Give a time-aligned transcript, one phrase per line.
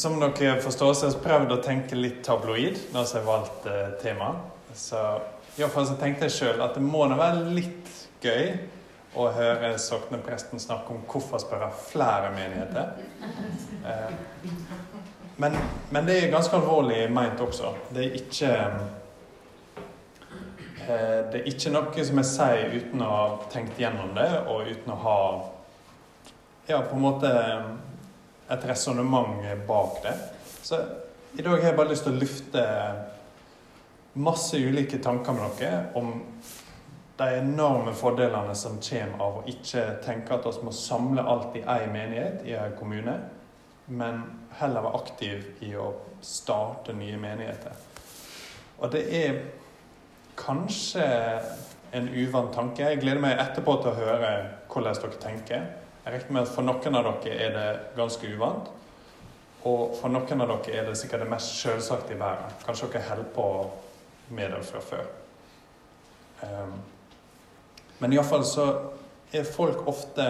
[0.00, 3.66] Som dere forstår, så har jeg prøvd å tenke litt tabloid når jeg har valgt
[3.68, 4.30] eh, tema.
[4.72, 4.96] Så
[5.60, 7.90] iallfall så tenkte jeg sjøl at det må da være litt
[8.24, 8.46] gøy
[9.20, 12.94] å høre soknepresten snakke om hvorfor spørre flere menigheter.
[13.90, 14.16] Eh,
[15.36, 15.58] men,
[15.90, 17.74] men, det er ganske alvorlig meint også.
[17.92, 18.54] Det er ikke
[20.88, 24.64] eh, Det er ikke noe som jeg sier uten å ha tenkt gjennom det, og
[24.72, 25.20] uten å ha
[26.72, 27.36] Ja, på en måte
[28.50, 30.14] et resonnement bak det.
[30.62, 30.80] Så
[31.38, 32.64] i dag har jeg bare lyst til å lufte
[34.18, 36.16] masse ulike tanker med dere om
[37.20, 41.62] de enorme fordelene som kommer av å ikke tenke at vi må samle alt i
[41.62, 43.16] én menighet i en kommune,
[43.86, 44.22] men
[44.58, 45.90] heller være aktiv i å
[46.24, 47.76] starte nye menigheter.
[48.80, 49.42] Og det er
[50.40, 51.04] kanskje
[51.92, 52.88] en uvant tanke.
[52.88, 54.32] Jeg gleder meg etterpå til å høre
[54.70, 55.68] hvordan dere tenker.
[56.04, 58.70] Jeg regner med at for noen av dere er det ganske uvant.
[59.68, 62.54] Og for noen av dere er det sikkert det mest selvsagte i verden.
[62.64, 63.48] Kanskje dere holder på
[64.32, 65.10] med det fra før.
[66.40, 66.78] Um,
[68.00, 68.66] men iallfall så
[69.36, 70.24] er folk ofte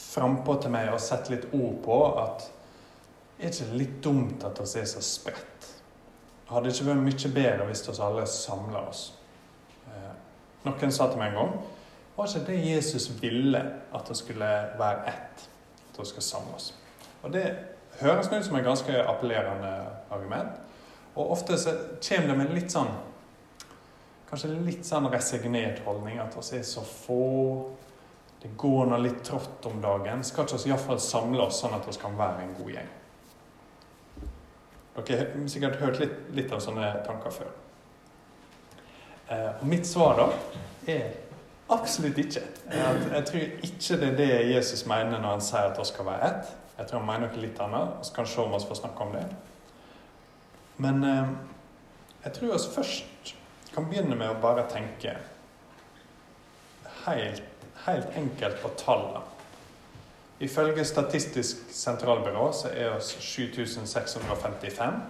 [0.00, 2.48] frampå til meg og setter litt ord på at
[3.42, 5.68] er ikke litt dumt at vi er så spredt?
[6.48, 9.04] Hadde det ikke vært mye bedre hvis vi alle samla oss?
[9.92, 10.10] Eh,
[10.64, 11.54] noen sa til meg en gang
[12.16, 13.60] var ikke det Jesus ville
[13.94, 15.48] at det skulle være ett?
[15.90, 16.74] At det skal samles.
[17.22, 17.46] Og det
[18.00, 19.72] høres ut som et ganske appellerende
[20.10, 20.60] argument.
[21.14, 21.76] Og ofte så
[22.08, 22.92] kommer det med litt sånn
[24.32, 26.16] Kanskje litt sånn resignert holdning.
[26.22, 27.68] At vi er så få.
[28.40, 30.22] Det går nå litt trått om dagen.
[30.24, 32.88] Skal ikke vi iallfall samle oss sånn at vi kan være en god gjeng?
[34.96, 37.52] Dere har sikkert hørt litt, litt av sånne tanker før.
[39.28, 40.26] Eh, og mitt svar da
[40.88, 41.12] er
[41.70, 42.42] Absolutt ikke.
[42.72, 46.30] Jeg, tror ikke det er det Jesus mener når han sier at vi skal være
[46.30, 46.52] ett.
[46.78, 47.94] Jeg tror han mener noe litt annet.
[48.02, 49.24] Vi kan se om vi får snakke om det.
[50.82, 51.28] Men eh,
[52.24, 53.34] jeg tror vi først
[53.74, 55.14] kan begynne med å bare tenke
[57.06, 57.42] helt,
[57.86, 59.22] helt enkelt på tallene.
[60.42, 65.02] Ifølge Statistisk sentralbyrå så er vi 7655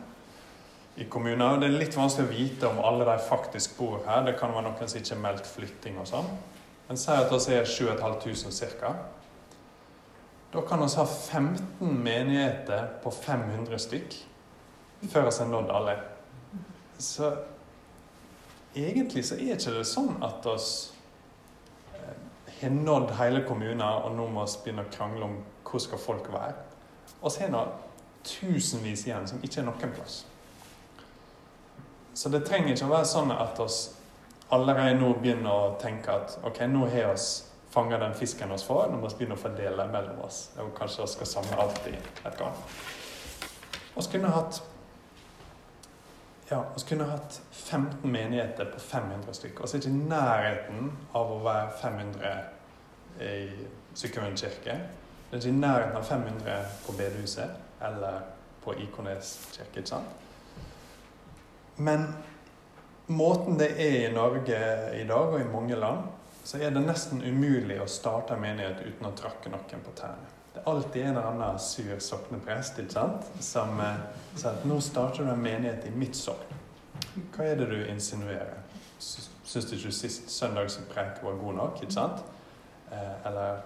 [0.97, 1.57] i kommuner.
[1.61, 4.25] Det er litt vanskelig å vite om alle de faktisk bor her.
[4.27, 6.29] Det kan være noen som ikke har meldt flytting og sånn.
[6.89, 8.95] Men si at vi er 7500 ca.
[10.53, 14.19] Da kan vi ha 15 menigheter på 500 stykk
[15.11, 15.95] før vi har nådd alle.
[16.99, 17.31] Så
[18.77, 20.53] egentlig så er ikke det sånn at vi
[21.97, 22.21] eh,
[22.61, 26.29] har nådd hele kommunen, og nå må vi begynne å krangle om hvor skal folk
[26.33, 26.53] være.
[27.23, 27.65] Vi har nå
[28.29, 30.21] tusenvis igjen som ikke er noen plass.
[32.15, 33.69] Så det trenger ikke å være sånn at vi
[34.53, 37.29] allerede nå begynner å tenke at ok, nå har vi
[37.73, 40.43] fanga den fisken vi får, nå må vi begynne å fordele mellom oss.
[40.61, 42.59] Og kanskje vi skal samle alt i et garn.
[43.97, 44.61] Vi kunne hatt
[46.51, 49.65] ja, vi kunne hatt 15 menigheter på 500 stykker.
[49.65, 52.33] Vi er ikke i nærheten av å være 500
[53.25, 53.47] i
[53.97, 54.75] Sykkylven kirke.
[55.31, 57.57] Det er ikke i nærheten av 500 på bedehuset
[57.89, 58.21] eller
[58.65, 59.81] på Ikones kirke.
[59.81, 60.32] ikke sant?
[61.83, 62.07] Men
[63.07, 64.59] måten det er i Norge
[64.95, 66.05] i dag, og i mange land,
[66.45, 70.31] så er det nesten umulig å starte en menighet uten å trakke noen på tærne.
[70.53, 73.29] Det er alltid en eller annen sur sokneprest ikke sant?
[73.41, 74.03] som eh,
[74.35, 76.59] sier at 'nå starter du en menighet i mitt sokn'.
[77.33, 78.61] Hva er det du insinuerer?
[78.99, 81.83] Syns du ikke sist søndags preik var god nok?
[81.83, 82.23] ikke sant?
[82.93, 83.63] Eh, eller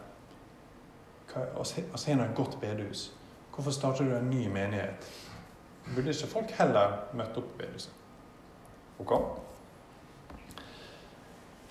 [1.36, 3.12] Vi har et godt bedehus.
[3.54, 5.10] Hvorfor starter du en ny menighet?
[5.94, 7.92] Burde ikke folk heller møtt opp på bedehuset?
[8.98, 9.12] Ok?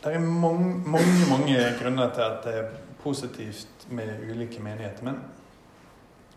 [0.03, 5.03] Det er mange, mange, mange grunner til at det er positivt med ulike menigheter.
[5.03, 5.22] Men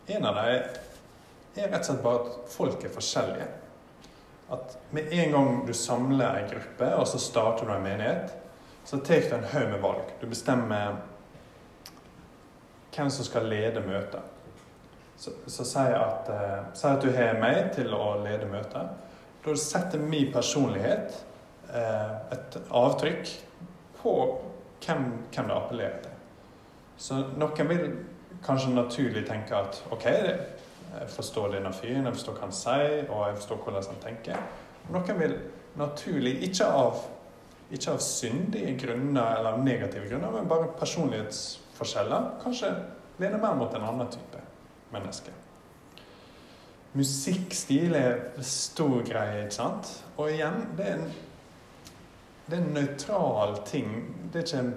[0.07, 3.47] en av dem er rett og slett bare at folk er forskjellige.
[4.49, 8.33] At med en gang du samler en gruppe, og så starter du en menighet,
[8.85, 10.13] så tar du en haug med valg.
[10.21, 10.97] Du bestemmer
[12.95, 14.21] hvem som skal lede møtet.
[15.19, 19.08] Så, så si at, uh, at du har meg til å lede møtet.
[19.49, 21.25] Da setter min personlighet
[21.73, 23.31] eh, et avtrykk
[23.97, 24.11] på
[24.85, 26.19] hvem, hvem, det appellerer til.
[27.01, 27.87] Så noen vil
[28.45, 33.25] kanskje naturlig tenke at OK, jeg forstår denne fyren, jeg forstår hva han sier, og
[33.25, 34.45] jeg forstår hvordan han tenker.
[34.93, 35.35] Noen vil
[35.81, 37.03] naturlig, ikke av,
[37.73, 42.75] ikke av syndige grunner eller negative grunner, men bare personlighetsforskjeller, kanskje
[43.17, 44.45] lene mer mot en annen type
[44.93, 45.33] menneske.
[46.93, 49.91] Musikkstil er stor greie, ikke sant?
[50.17, 51.11] Og igjen, det er en,
[52.47, 53.91] det er en nøytral ting.
[54.33, 54.71] Det er ikke en,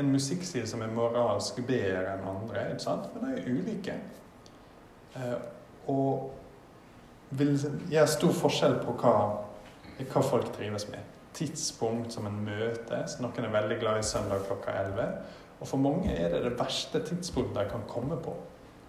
[0.00, 3.06] en musikkstil som er moralsk bedre enn andre, ikke sant?
[3.14, 3.98] men de er ulike.
[5.14, 5.36] Eh,
[5.92, 6.32] og
[7.38, 7.54] vil
[7.90, 9.14] gjøre stor forskjell på hva,
[10.00, 11.12] hva folk trives med.
[11.34, 13.18] Tidspunkt som en møtes.
[13.22, 15.06] Noen er veldig glad i søndag klokka 11.
[15.60, 18.34] Og for mange er det det verste tidspunktet de kan komme på.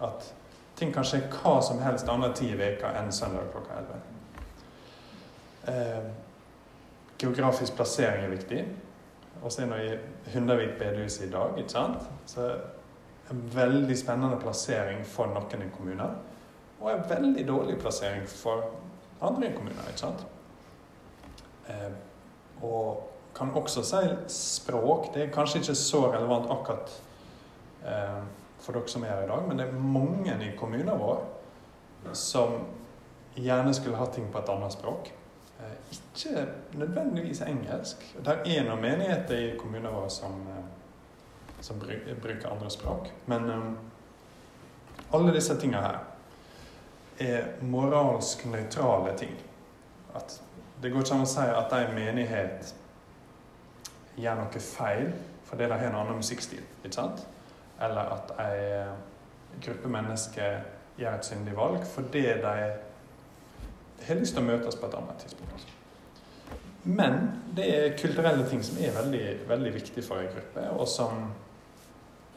[0.02, 0.28] At
[0.76, 4.00] ting kan skje hva som helst andre tid i enn søndag klokka 11.
[5.72, 6.10] Eh,
[7.18, 8.64] geografisk plassering er viktig.
[9.42, 9.96] Og så er nå i
[10.32, 12.06] Hundavik bedehus i dag, ikke sant.
[12.26, 12.48] Så
[13.30, 16.16] en veldig spennende plassering for noen kommuner.
[16.80, 18.64] Og en veldig dårlig plassering for
[19.24, 20.26] andre kommuner, ikke sant.
[21.68, 21.92] Eh,
[22.62, 24.02] og kan også si
[24.32, 25.14] språk.
[25.14, 26.92] Det er kanskje ikke så relevant akkurat
[27.84, 28.22] eh,
[28.66, 31.22] for dere som er her i dag, men det er mange i kommunen vår
[32.18, 32.58] som
[33.36, 35.12] gjerne skulle hatt ting på et annet språk.
[35.60, 36.46] Eh, ikke
[36.80, 38.02] nødvendigvis engelsk.
[38.24, 43.12] Det er noen menigheter i kommunen vår som, eh, som bruker andre språk.
[43.26, 43.78] Men um,
[45.12, 45.98] alle disse tingene her
[47.20, 49.36] er moralsk nøytrale ting.
[50.14, 50.40] At
[50.82, 52.74] det går ikke an å si at en menighet
[54.16, 55.14] gjør noe feil
[55.46, 56.64] fordi de har en annen musikkstil.
[56.84, 57.26] ikke sant?
[57.82, 60.60] Eller at en gruppe mennesker
[60.96, 62.52] gjør et syndig valg fordi de
[64.06, 65.72] har lyst til å møtes på et annet tidspunkt.
[66.86, 67.18] Men
[67.56, 71.24] det er kulturelle ting som er veldig, veldig viktig for en gruppe, og som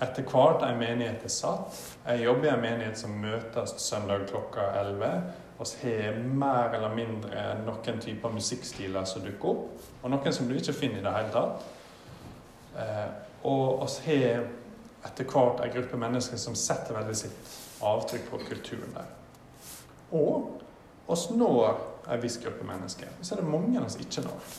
[0.02, 1.76] etter hvert en menighet er satt.
[2.08, 5.12] Jeg jobber i en menighet som møtes søndag klokka 11.
[5.60, 10.56] Vi har mer eller mindre noen typer musikkstiler som dukker opp, og noen som du
[10.56, 11.68] ikke finner i det hele tatt.
[12.80, 13.08] Eh,
[13.50, 14.48] og vi har
[15.06, 17.54] etter hvert en gruppe mennesker som setter veldig sitt
[17.86, 19.12] avtrykk på kulturen der.
[20.16, 20.60] Og
[21.10, 21.78] oss når
[22.10, 23.08] en viss gruppe mennesker.
[23.22, 24.50] Så er det mange oss ikke når.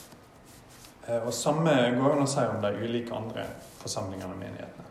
[1.08, 3.46] Eh, og samme går an å si om de ulike andre
[3.80, 4.88] forsamlingene og menighetene.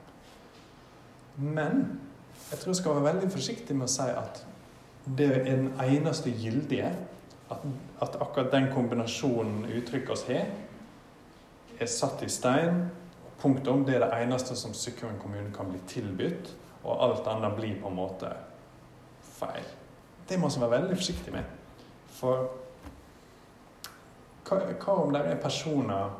[1.39, 1.83] Men
[2.49, 4.43] jeg tror jeg skal være veldig forsiktig med å si at
[5.19, 6.91] det er den eneste gyldige.
[7.49, 7.63] At,
[8.01, 10.51] at akkurat den kombinasjonen uttrykk oss har,
[11.79, 12.83] er satt i stein.
[13.41, 13.85] Punktum.
[13.85, 16.55] Det er det eneste som Sykkylven kommune kan bli tilbudt.
[16.83, 18.31] Og alt annet blir på en måte
[19.21, 19.65] feil.
[20.29, 21.43] Det må vi være veldig forsiktig med.
[22.19, 22.49] For
[24.49, 26.15] hva, hva om det er personer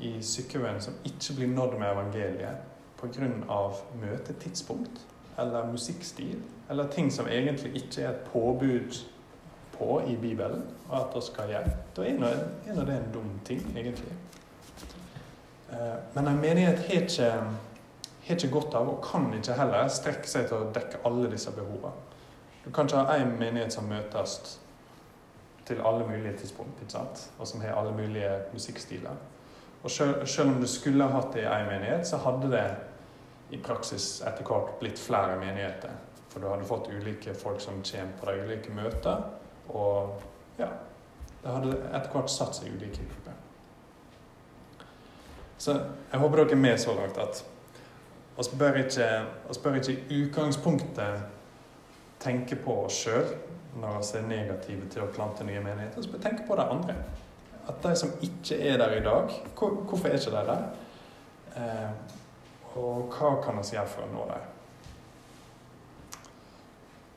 [0.00, 2.66] i Sykkylven som ikke blir nådd med evangeliet
[3.00, 3.70] pga.
[4.00, 5.00] møtetidspunkt
[5.38, 9.00] eller musikkstil eller ting som egentlig ikke er et påbud
[9.78, 11.70] på i Bibelen, og at vi skal gjøre.
[11.96, 12.18] Da er
[12.74, 14.12] nå det en dum ting, egentlig.
[15.72, 17.30] Eh, men en menighet har ikke,
[18.26, 21.52] har ikke godt av, og kan ikke heller, strekke seg til å dekke alle disse
[21.54, 21.92] behovene.
[22.64, 24.58] Du kan ikke ha én menighet som møtes
[25.66, 26.96] til alle mulige tidspunkt,
[27.38, 29.16] og som har alle mulige musikkstiler.
[29.82, 32.66] Og selv, om du skulle ha hatt det i én menighet, så hadde det
[33.50, 35.94] i praksis etter hvert blitt flere menigheter.
[36.30, 39.24] For du hadde fått ulike folk som kommer på de ulike møter.
[39.68, 40.20] Og
[40.58, 40.68] ja,
[41.42, 43.06] det hadde etter hvert satt seg ulike.
[45.60, 47.44] Så jeg håper dere er med så langt at
[48.40, 49.06] vi bør ikke,
[49.62, 51.24] bør ikke i utgangspunktet
[52.20, 53.26] tenke på oss sjøl
[53.80, 56.00] når vi er negative til å plante nye menigheter.
[56.06, 56.94] Vi bør tenke på de andre.
[57.68, 60.64] At de som ikke er der i dag, hvor, hvorfor er ikke de der?
[61.60, 61.90] Eh,
[62.80, 64.48] og hva kan vi gjøre for å nå dem?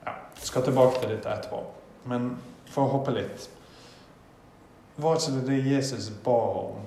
[0.04, 1.62] Ja, jeg skal tilbake til dette etterpå.
[2.12, 2.34] Men
[2.68, 3.48] for å hoppe litt
[5.00, 6.84] Var ikke det det Jesus ba om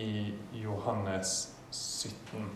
[0.00, 2.48] i Johannes 17?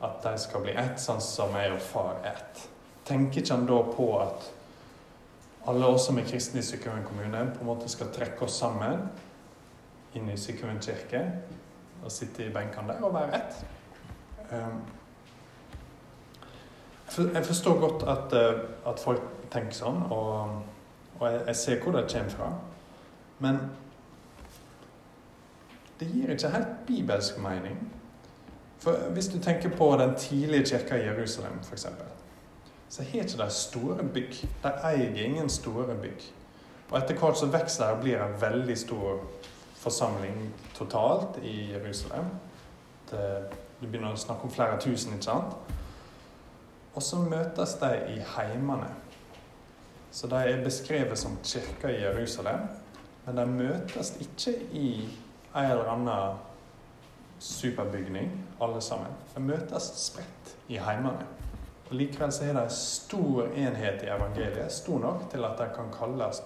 [0.00, 2.62] At de skal bli ett, sånn som jeg og far er ett.
[3.08, 4.48] Tenker ikke han da på at
[5.68, 9.04] alle oss som er kristne i Sykkylven kommune, på en måte skal trekke oss sammen
[10.16, 11.20] inn i Sykkylven kirke
[12.00, 13.60] og sitte i benkene der og være ett?
[14.52, 14.80] Ehm,
[17.34, 20.62] jeg forstår godt at, eh, at folk tenker sånn, og,
[21.18, 22.50] og jeg, jeg, ser hvor det kommer fra.
[23.38, 23.60] Men
[26.00, 27.92] det gir ikke helt bibelsk mening.
[28.78, 31.86] For Hvis du tenker på den tidlige kirka i Jerusalem, f.eks.,
[32.88, 34.48] så har ikke de store bygg.
[34.62, 36.22] De eier ingen store bygg.
[36.90, 39.20] Og etter hvert så vokser det og blir en veldig stor
[39.74, 42.24] forsamling totalt i Jerusalem.
[43.10, 43.44] Det
[43.80, 45.54] du begynner å snakke om flere tusen, ikke sant?
[46.94, 48.90] Og så møtes de i heimene.
[50.10, 52.66] Så de er beskrevet som kirka i Jerusalem,
[53.26, 54.88] men de møtes ikke i
[55.54, 56.38] en eller annen
[57.38, 58.30] superbygning,
[58.60, 59.12] alle sammen.
[59.34, 61.26] De møtes spredt i heimene.
[61.88, 65.72] Og Likevel så er det en stor enhet i evangeliet, stor nok til at den
[65.74, 66.42] kan kalles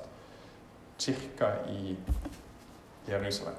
[0.99, 1.97] kirka i
[3.09, 3.59] Jerusalem.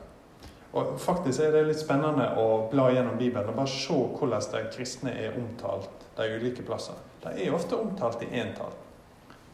[0.74, 4.64] Og faktisk er det litt spennende å bla gjennom Bibelen og bare se hvordan de
[4.74, 6.98] kristne er omtalt de ulike plasser.
[7.24, 8.74] De er ofte omtalt i entall.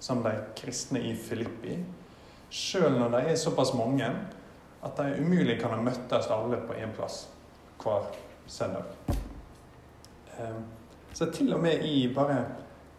[0.01, 1.75] som de kristne i Filippi,
[2.50, 4.07] sjøl når de er såpass mange
[4.84, 7.28] at de umulig kan ha møttes alle på én plass
[7.84, 8.10] hver
[8.48, 8.84] søndag.
[10.40, 10.64] Ehm,
[11.14, 12.46] så til og med i bare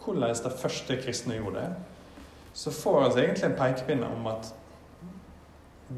[0.05, 1.75] hvordan de første kristne gjorde det,
[2.55, 4.55] så får vi egentlig en pekepinne om at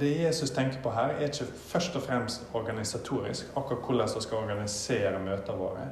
[0.01, 4.39] det Jesus tenker på her, er ikke først og fremst organisatorisk, akkurat hvordan vi skal
[4.39, 5.89] organisere møtene våre.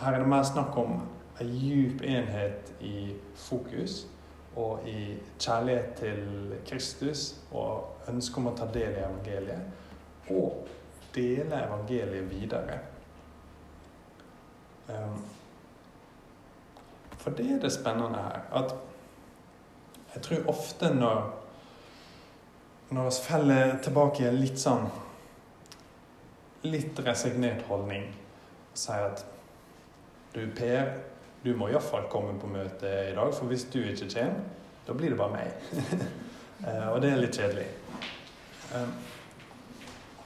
[0.00, 1.02] Her er det mer snakk om
[1.40, 4.06] en djup enhet i fokus
[4.56, 10.30] og i kjærlighet til Kristus og ønske om å ta del i evangeliet.
[10.30, 10.68] Og
[11.14, 12.78] dele evangeliet videre.
[14.88, 15.20] Um,
[17.20, 18.40] for det er det spennende her.
[18.52, 18.74] At
[20.14, 21.36] jeg tror ofte når
[22.90, 24.88] når vi feller tilbake i en litt sånn
[26.66, 29.22] litt resignert holdning og sier at
[30.34, 30.90] du, Per,
[31.44, 34.42] du må iallfall komme på møte i dag, for hvis du ikke kommer,
[34.86, 35.54] da blir det bare meg.
[36.60, 37.62] Eh, og det er litt kjedelig.
[38.76, 38.90] Um,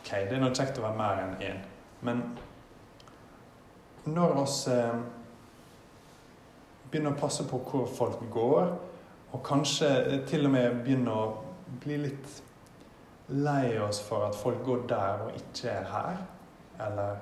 [0.01, 1.61] ok, det er noe kjekt å være mer enn én,
[2.03, 2.23] men
[4.11, 4.97] når vi eh,
[6.91, 8.75] begynner å passe på hvor folk går,
[9.31, 12.43] og kanskje til og med begynner å bli litt
[13.29, 16.21] lei oss for at folk går der og ikke er her.
[16.87, 17.17] Eller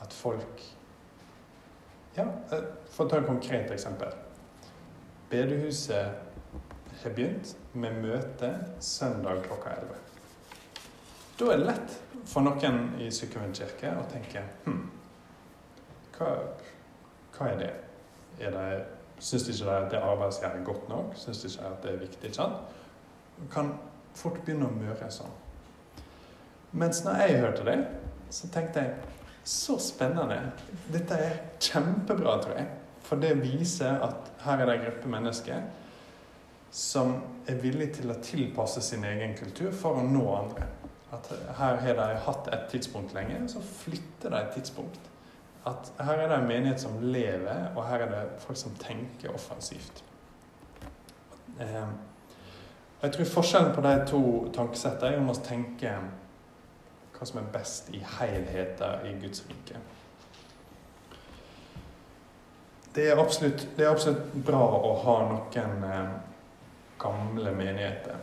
[0.00, 0.62] at folk
[2.14, 4.12] Ja, eh, for å ta et konkret eksempel.
[5.30, 8.50] Bedehuset har begynt med møte
[8.82, 10.00] søndag klokka 11.
[11.38, 11.94] Da er det lett
[12.28, 14.80] for noen i Sykkylven kirke å tenke hm,
[16.16, 16.32] hva,
[17.36, 17.70] hva, er det?
[18.40, 18.66] Er det
[19.20, 21.16] Syns de ikke at det arbeidet er godt nok?
[21.16, 22.34] Syns de ikke at det er viktig?
[22.34, 22.76] sant?
[23.52, 23.74] Kan
[24.16, 25.32] fort begynne å møre sånn.
[26.72, 27.78] Mens når jeg hørte det,
[28.32, 30.38] så tenkte jeg så spennende.
[30.92, 32.66] Dette er kjempebra, tror jeg.
[33.06, 35.62] For det viser at her er det en gruppe mennesker
[36.70, 37.16] som
[37.50, 40.68] er villig til å tilpasse sin egen kultur for å nå andre.
[41.10, 41.26] At
[41.58, 45.08] her har de hatt et tidspunkt lenge, så flytter de et tidspunkt.
[45.66, 49.34] At her er det en menighet som lever, og her er det folk som tenker
[49.34, 50.04] offensivt.
[51.60, 51.90] Eh,
[53.02, 54.22] jeg tror forskjellen på de to
[54.54, 55.92] tankesettene er om å tenke
[57.20, 59.76] hva som er best i helheten i Guds rike.
[62.94, 66.14] Det er, absolutt, det er absolutt bra å ha noen eh,
[66.98, 68.16] gamle menigheter.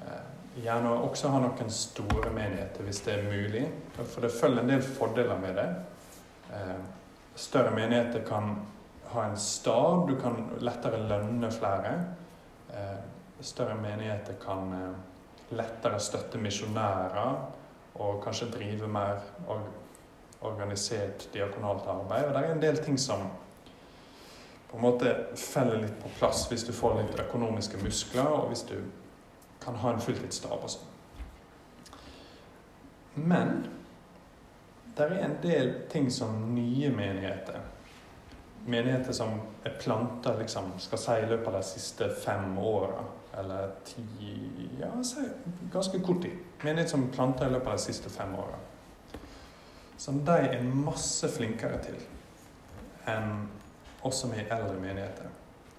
[0.00, 3.66] Eh, gjerne også ha noen store menigheter hvis det er mulig.
[4.00, 5.68] For det følger en del fordeler med det.
[6.56, 6.74] Eh,
[7.36, 8.56] større menigheter kan
[9.12, 11.96] ha en stab, du kan lettere lønne flere.
[12.72, 13.00] Eh,
[13.44, 14.92] større menigheter kan eh,
[15.52, 17.60] lettere støtte misjonærer
[18.02, 19.22] og kanskje drive mer
[20.42, 22.26] organisert diakonalt arbeid.
[22.26, 23.28] Og det er en del ting som
[24.70, 28.64] på en måte feller litt på plass hvis du får litt økonomiske muskler, og hvis
[28.70, 28.78] du
[29.62, 30.88] kan ha en fulltidsstab og sånn.
[33.14, 33.66] Men
[34.96, 37.60] det er en del ting som nye menigheter
[38.62, 43.00] Menigheter som er planta liksom, skal si, i løpet av de siste fem åra
[43.38, 44.04] eller ti
[44.80, 44.90] Ja,
[45.72, 46.36] ganske kort tid.
[46.62, 48.58] Menighet som planta i løpet av de siste fem åra.
[49.96, 51.98] Som de er masse flinkere til
[53.06, 53.46] enn
[54.02, 55.30] oss som er eldre menigheter.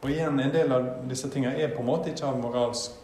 [0.03, 3.00] Og igjen, en del av disse tingene er på en måte ikke av moralsk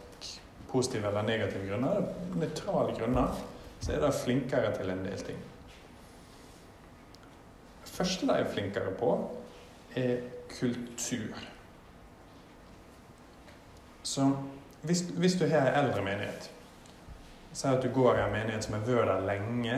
[0.72, 2.10] positive eller negative grunner.
[2.36, 3.38] Nøytrale grunner
[3.80, 5.40] så er de flinkere til en del ting.
[7.84, 9.14] Det første de er flinkere på,
[9.96, 10.20] er
[10.52, 11.40] kultur.
[14.10, 14.32] Så
[14.82, 16.52] hvis, hvis du har en eldre menighet,
[17.54, 19.76] si at du går i en menighet som har vært der lenge,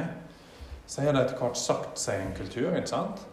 [0.88, 2.70] så har det etter hvert sagt seg en kultur.
[2.76, 3.26] ikke sant?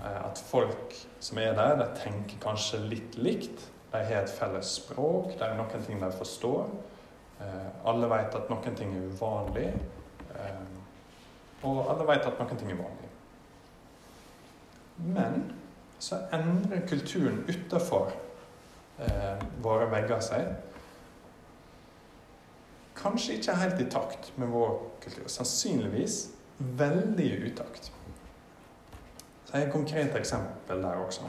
[0.00, 3.68] Eh, at folk som er der, de tenker kanskje litt likt.
[3.92, 6.66] De har et felles språk, det er noen ting de forstår.
[7.40, 9.68] Eh, alle vet at noen ting er uvanlig.
[10.34, 10.66] Eh,
[11.62, 13.14] og alle vet at noen ting er vanlig.
[15.06, 15.40] Men
[16.02, 18.10] så endrer kulturen utafor
[18.98, 20.52] eh, våre vegger seg.
[22.98, 25.28] Kanskje ikke helt i takt med vår kultur.
[25.28, 26.18] Sannsynligvis
[26.58, 27.92] veldig i utakt.
[29.44, 31.28] Så jeg har et konkret eksempel der også.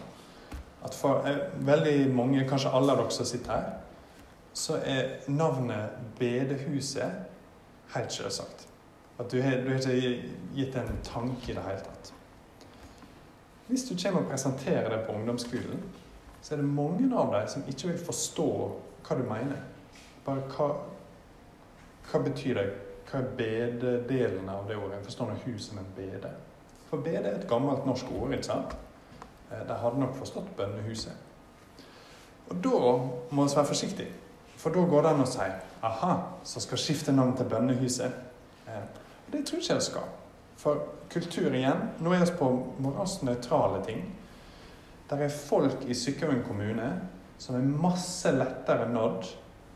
[0.83, 3.71] At for eh, veldig mange, kanskje alle av dere som sitter her,
[4.53, 7.23] så er navnet bedehuset
[7.95, 8.67] helt selvsagt.
[9.19, 12.13] At du har, du har ikke gitt en tanke i det hele tatt.
[13.67, 15.83] Hvis du kommer og presenterer det på ungdomsskolen,
[16.43, 18.47] så er det mange av dem som ikke vil forstå
[19.07, 19.61] hva du mener.
[20.25, 20.69] Bare hva,
[22.09, 22.65] hva betyr det?
[23.07, 24.97] Hva er bededelen av det ordet?
[24.97, 26.31] Jeg forstår noe hus som en bede.
[26.89, 28.75] For bede er et gammelt norsk ord, ikke sant?
[29.51, 31.15] Eh, de hadde nok forstått bønnehuset.
[32.49, 32.79] Og da
[33.31, 34.11] må vi være forsiktige.
[34.57, 35.47] For da går det an å si
[35.83, 36.11] aha,
[36.43, 38.19] så skal skifte navn til Bønnehuset.
[38.67, 38.83] Eh,
[39.31, 40.11] det tror ikke jeg skal.
[40.57, 42.49] For kultur igjen Nå er vi på
[42.83, 44.03] moralsk nøytrale ting.
[45.09, 46.89] Der er folk i Sykkylven kommune
[47.37, 49.27] som er masse lettere nådd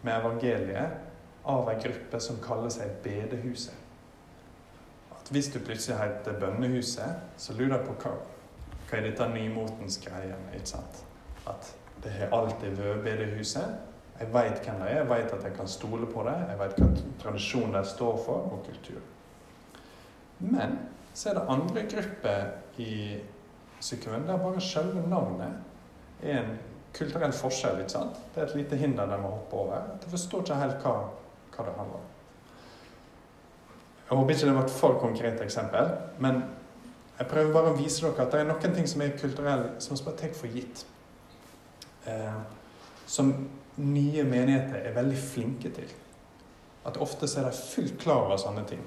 [0.02, 3.76] med evangeliet av ei gruppe som kaller seg Bedehuset.
[5.12, 8.14] At hvis du plutselig heter Bønnehuset, så lurer jeg på hva,
[8.88, 11.04] hva er dette nymotens greiene, ikke sant?
[11.48, 13.78] At det har alltid vært bedehuset.
[14.20, 16.36] Jeg veit hvem de er, jeg veit at jeg kan stole på det.
[16.50, 16.88] Jeg veit hva
[17.24, 19.02] tradisjon de står for, og kultur.
[20.40, 20.78] Men
[21.14, 22.94] så er det andre grupper i
[23.80, 26.54] Sykkylven der bare selve navnet er en
[26.98, 27.80] kulturell forskjell.
[27.80, 28.20] ikke sant?
[28.36, 29.90] Det er et lite hinder de må hoppe over.
[30.04, 30.94] De forstår ikke helt hva,
[31.56, 32.14] hva det handler om.
[34.10, 35.90] Jeg håper ikke det var et for konkret eksempel,
[36.24, 36.44] men
[37.20, 39.98] jeg prøver bare å vise dere at det er noen ting som er kulturelle, som
[39.98, 40.86] vi bare tar for gitt.
[42.08, 42.38] Eh,
[43.08, 43.34] som
[43.78, 45.90] nye menigheter er veldig flinke til.
[46.88, 48.86] At ofte er de fullt klar over sånne ting.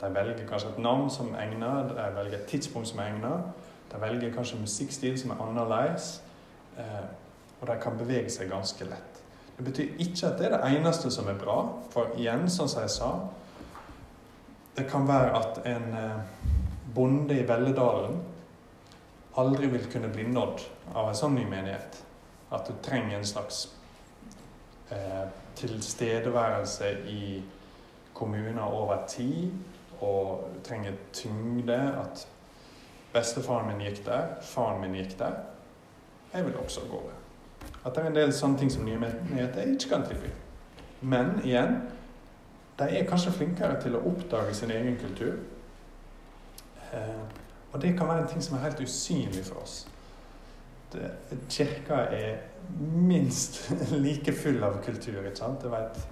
[0.00, 3.44] De velger kanskje et navn som egner, de velger et tidspunkt som egner.
[3.92, 6.22] De velger kanskje musikkstil som er annerledes.
[6.78, 7.04] Eh,
[7.60, 9.20] og de kan bevege seg ganske lett.
[9.56, 11.58] Det betyr ikke at det er det eneste som er bra,
[11.92, 13.10] for igjen, sånn som jeg sa
[14.72, 16.46] Det kan være at en eh,
[16.94, 18.16] bonde i Velledalen
[19.36, 22.00] aldri vil kunne bli nådd av en sånn ny menighet.
[22.52, 23.66] At du trenger en slags
[24.92, 25.28] eh,
[25.60, 27.42] tilstedeværelse i
[28.16, 29.52] kommuner over tid,
[30.00, 31.78] og du trenger tyngde.
[32.00, 32.26] At
[33.12, 35.40] bestefaren min gikk der, faren min gikk der.
[36.32, 37.18] Jeg vil også gå der.
[37.84, 40.30] At det er en del sånne ting som nye menigheter ikke kan tilby.
[41.02, 41.80] Men igjen,
[42.78, 45.34] de er kanskje flinkere til å oppdage sin egen kultur.
[46.92, 47.24] Eh,
[47.72, 49.82] og det kan være en ting som er helt usynlig for oss.
[50.92, 51.10] Det,
[51.48, 52.42] kirka er
[52.80, 53.62] minst
[54.04, 55.64] like full av kultur, ikke sant?
[55.64, 56.02] Det vet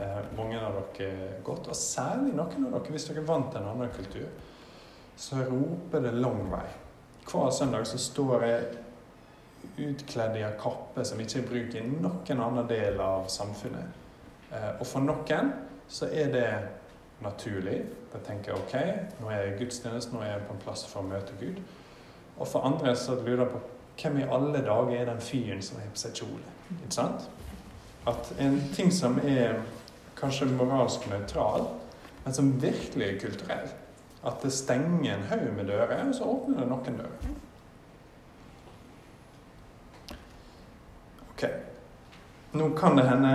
[0.00, 1.70] eh, mange av dere godt.
[1.70, 4.26] Og særlig noen av dere, hvis dere er vant til en annen kultur,
[5.16, 6.66] så roper det lang vei.
[7.24, 8.64] Hver søndag så står jeg
[9.80, 14.00] utkledd i en kappe som ikke er brukt i noen annen del av samfunnet.
[14.52, 15.52] Eh, og for noen
[15.88, 16.48] så er det
[17.24, 17.78] naturlig.
[18.12, 18.74] Da tenker jeg OK,
[19.22, 21.62] nå er jeg i gudstjeneste, nå er jeg på en plass for å møte Gud.
[22.38, 23.62] Og for andre så lurer jeg på
[24.02, 26.54] hvem i alle dager er den fyren som har på seg kjole?
[26.74, 27.28] Ikke sant?
[28.10, 29.60] At en ting som er
[30.18, 31.68] kanskje moralsk nøytral,
[32.24, 33.72] men som virkelig er kulturell.
[34.24, 37.34] At det stenger en haug med dører, og så åpner det noen dører.
[41.34, 41.44] Ok.
[42.54, 43.34] Nå kan det hende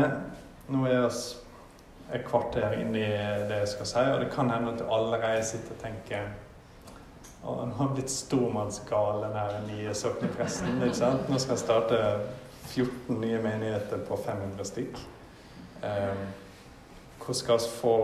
[0.69, 1.09] Nå er vi
[2.13, 3.05] et kvarter inn i
[3.49, 6.27] det jeg skal si, og det kan hende at du allerede sitter og tenker
[7.43, 10.81] å, nå har blitt stormannsgal, den her nye soknepresten.
[10.83, 11.29] ikke sant?
[11.29, 11.99] Nå skal jeg starte
[12.69, 14.99] 14 nye menigheter på 500 stykk.
[15.81, 16.25] Um,
[17.19, 17.95] hvordan skal vi få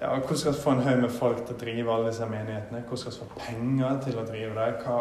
[0.00, 2.84] ja, hvordan skal vi få en haug med folk til å drive alle disse menighetene?
[2.86, 4.70] Hvordan skal vi få penger til å drive det?
[4.84, 4.98] Hva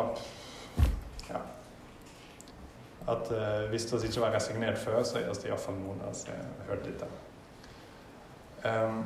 [3.08, 6.26] at uh, hvis vi ikke var resignert før, så er det iallfall noen av oss
[6.26, 7.08] som har hørt dette.
[8.68, 9.06] Um,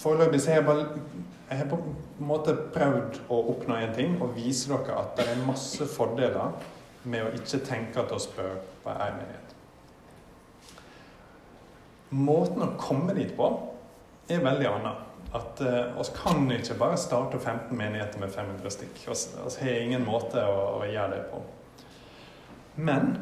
[0.00, 0.86] Foreløpig har jeg bare
[1.50, 5.26] jeg har på en måte prøvd å oppnå én ting og vise dere at det
[5.28, 6.54] er masse fordeler
[7.04, 8.54] med å ikke tenke at vi bør
[8.86, 9.52] være én menighet.
[12.16, 13.50] Måten å komme dit på
[14.28, 15.08] er veldig annet.
[15.32, 19.00] At eh, oss kan ikke bare starte 15 menigheter med 500 stykk.
[19.06, 21.40] Vi har ingen måte å, å gjøre det på.
[22.74, 23.14] Men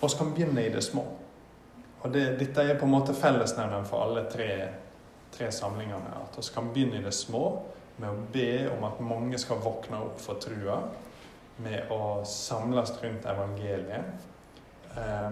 [0.00, 1.04] vi kan begynne i det små.
[2.02, 4.50] Og det, Dette er på en måte fellesnevneren for alle tre,
[5.34, 6.18] tre samlingene.
[6.22, 7.44] At vi kan begynne i det små
[7.98, 10.80] med å be om at mange skal våkne opp for trua.
[11.62, 14.26] Med å samles rundt evangeliet.
[14.98, 15.30] Eh,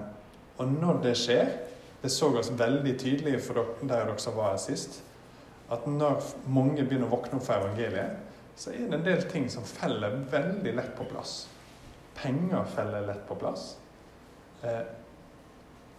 [0.58, 1.52] og når det skjer
[2.02, 5.00] Det så oss veldig tydelig for dere, der dere var her sist.
[5.72, 8.22] At når mange begynner å våkne opp for evangeliet,
[8.56, 11.48] så er det en del ting som faller veldig lett på plass.
[12.16, 13.76] Penger faller lett på plass.
[14.62, 14.80] Eh,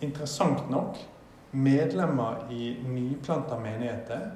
[0.02, 0.98] interessant nok,
[1.52, 4.32] medlemmer i nyplanta menigheter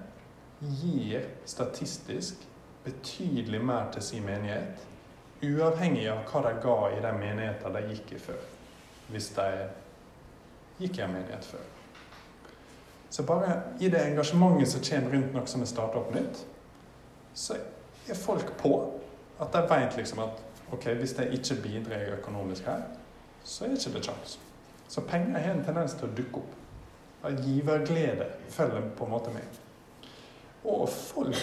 [0.60, 2.44] gir statistisk
[2.84, 4.86] betydelig mer til sin menighet,
[5.42, 8.44] uavhengig av hva de ga i den menigheten de gikk i før.
[9.10, 9.48] Hvis de
[10.82, 11.64] gikk i en menighet før.
[13.12, 16.46] Så bare i det engasjementet som kommer rundt noe som er starta opp nytt,
[17.36, 17.58] så
[18.08, 18.72] er folk på.
[19.42, 20.40] At de vet liksom at
[20.72, 22.86] ok, hvis jeg ikke bidrar økonomisk her,
[23.44, 24.38] så er ikke det kjangs.
[24.88, 26.58] Så penger har en tendens til å dukke opp.
[27.42, 29.60] Giverglede følger på en måte med.
[30.64, 31.36] Og folk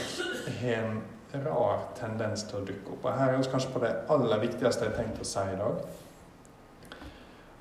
[0.61, 1.03] har en
[1.44, 3.05] rar tendens til å dukke opp.
[3.05, 5.59] Og her er vi kanskje på det aller viktigste jeg har tenkt å si i
[5.61, 5.81] dag.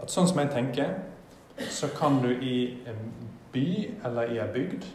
[0.01, 0.93] At sånn som jeg tenker,
[1.69, 3.11] så kan du i en
[3.53, 4.85] by eller i ei bygd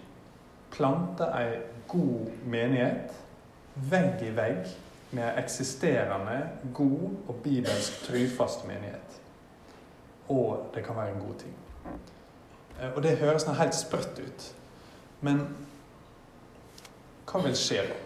[0.72, 3.12] plante ei god menighet
[3.74, 4.68] vegg i vegg
[5.12, 6.38] med ei eksisterende,
[6.74, 9.18] god og bibelsk trufast menighet.
[10.28, 11.56] Og det kan være en god ting.
[12.80, 14.46] Eh, og det høres nå helt sprøtt ut.
[15.20, 15.44] Men
[17.28, 17.98] hva vil skje da?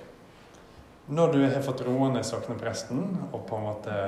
[1.07, 3.99] Når du har fått roende soknepresten og på en måte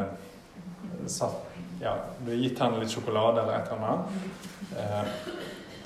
[1.07, 1.47] satt
[1.81, 4.07] ja, du har gitt han litt sjokolade eller et eller annet.
[4.79, 5.05] Eh,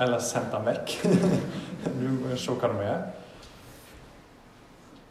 [0.05, 0.95] eller sendt han vekk.
[2.01, 3.03] du må se hva det er.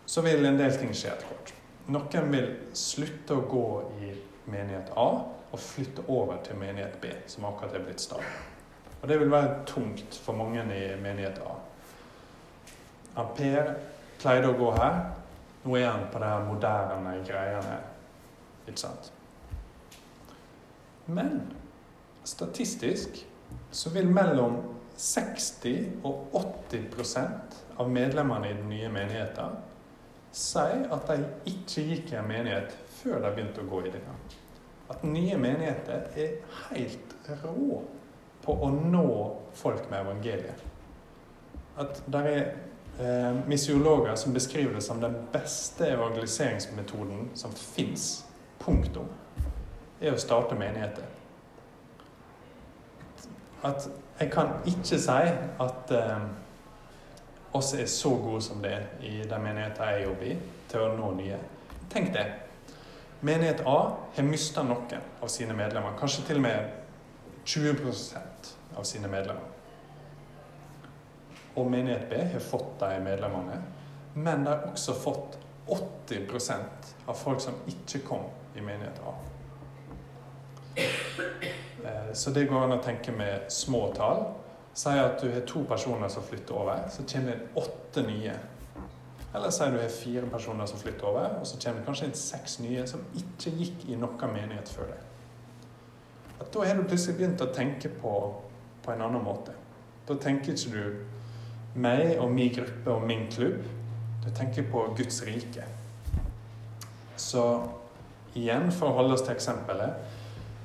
[0.06, 1.54] Så vil en del ting skje etter hvert.
[1.92, 3.68] Noen vil slutte å gå
[4.02, 4.12] i
[4.52, 5.08] menighet A
[5.52, 8.26] og flytte over til menighet B, som akkurat er blitt stad.
[9.02, 11.56] Og det vil være tungt for mange i menighet A.
[13.38, 13.74] Per
[14.22, 15.02] pleide å gå her.
[15.64, 17.80] Nå er han på de moderne greiene.
[18.68, 19.12] Ikke sant?
[21.06, 21.42] Men
[22.24, 23.26] statistisk
[23.72, 24.58] så vil mellom
[24.96, 26.36] 60 og
[26.70, 29.58] 80% av medlemmene i den nye menigheten
[30.32, 31.18] si at de
[31.50, 34.06] ikke gikk i en menighet før de begynte å gå i den.
[34.92, 36.38] At nye menigheter er
[36.70, 37.82] helt rå
[38.44, 39.08] på å nå
[39.56, 40.68] folk med evangeliet.
[41.80, 42.42] At det er
[43.00, 48.26] eh, misiologer som beskriver det som den beste evangeliseringsmetoden som fins.
[48.62, 49.10] Punktum
[50.02, 51.06] er å starte menigheter.
[53.64, 53.88] At
[54.20, 55.18] jeg kan ikke si
[55.62, 56.24] at eh,
[57.58, 60.38] oss er så gode som det i den menigheten jeg jobber i,
[60.72, 61.38] til å nå nye.
[61.92, 62.26] Tenk det.
[63.22, 63.78] Menighet A
[64.16, 65.98] har mista noen av sine medlemmer.
[66.00, 66.72] Kanskje til og med
[67.46, 69.50] 20% av sine medlemmer.
[71.56, 73.60] Og menighet B har fått de medlemmene,
[74.16, 75.38] men de har også fått
[75.68, 79.14] 80% av folk som ikke kom i menighet A.
[80.78, 84.26] Eh, så det går an å tenke med små tall.
[84.74, 88.36] Si at du har to personer som flytter over, så kommer det åtte nye.
[89.34, 92.18] Eller si du har fire personer som flytter over, og så kommer det kanskje inn
[92.20, 95.02] seks nye som ikke gikk i noen menighet før det.
[96.52, 98.14] Da har du plutselig begynt å tenke på,
[98.84, 99.54] på en annen måte.
[100.08, 103.62] Da tenker ikke du meg og min gruppe og min klubb.
[104.26, 105.64] Du tenker på Guds rike.
[107.16, 107.46] Så
[108.36, 110.20] igjen, for å holde oss til eksempelet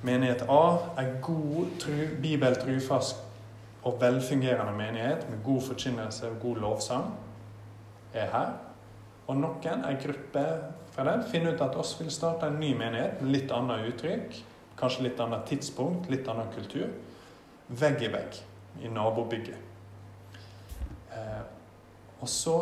[0.07, 0.63] Menighet A
[1.01, 3.23] er god, tru, bibeltrufast
[3.87, 7.09] og velfungerende menighet med god forkynnelse og god lovsang.
[8.15, 8.53] Er her.
[9.27, 10.45] Og noen, ei gruppe
[10.95, 14.39] fra den, finner ut at oss vil starte en ny menighet med litt annet uttrykk.
[14.79, 16.91] Kanskje litt annet tidspunkt, litt annen kultur.
[17.67, 18.39] Vegg i vegg
[18.87, 19.59] i nabobygget.
[21.17, 21.43] Eh,
[22.21, 22.57] og så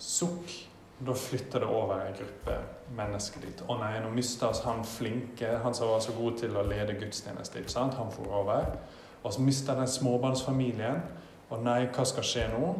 [0.00, 0.54] sukk
[1.02, 2.56] da flytter det over en gruppe
[2.96, 3.62] mennesker ditt.
[3.68, 6.96] Å nei, nå mista oss han flinke, han som var så god til å lede
[7.00, 7.60] gudstjeneste.
[7.60, 7.96] ikke sant?
[7.98, 8.68] Han for over.
[9.22, 11.02] Og så mista den småbarnsfamilien.
[11.52, 12.70] Å nei, hva skal skje nå?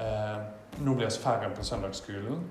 [0.00, 0.40] Eh,
[0.80, 2.42] nå blir vi færre på søndagsskolen.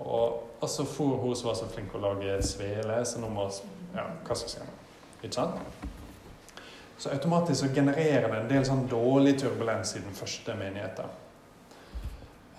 [0.00, 3.50] Og, og så for hun som var så flink å lage svele, så nå må
[3.90, 4.74] Ja, hva skal skje nå?
[5.18, 5.88] Ikke sant?
[7.00, 11.08] Så automatisk så genererer det en del sånn dårlig turbulens i den første menigheten.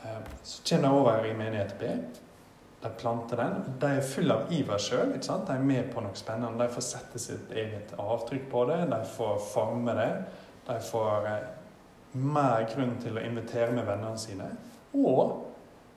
[0.04, 1.94] Eh, så kommer det over i menighet B.
[2.82, 3.64] De planter den.
[3.80, 5.14] De er fulle av iver sjøl.
[5.14, 6.64] De er med på noe spennende.
[6.64, 8.80] De får sette sitt eget avtrykk på det.
[8.90, 10.10] De får forme det.
[10.66, 11.48] De får eh,
[12.18, 14.50] mer grunn til å invitere med vennene sine.
[14.98, 15.38] Og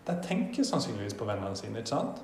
[0.04, 1.80] de tenker sannsynligvis på vennene sine.
[1.80, 2.20] ikke sant?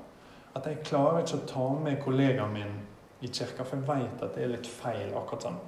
[0.55, 2.79] At jeg klarer ikke å ta med kollegaen min
[3.21, 5.61] i kirka, for jeg vet at det er litt feil akkurat sånn.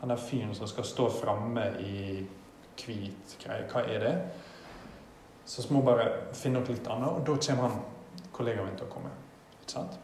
[0.00, 2.26] Han der fyren som skal stå framme i
[2.76, 4.14] hvit greie, hva er det?
[5.46, 7.78] Så vi må bare finne opp litt annet, og da kommer han,
[8.34, 9.12] kollegaen min til å komme.
[9.60, 9.94] Ikke sant?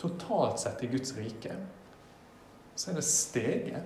[0.00, 1.58] Totalt sett i Guds rike
[2.80, 3.82] så er det steget.